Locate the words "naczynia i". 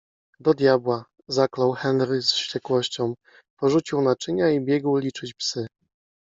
4.01-4.61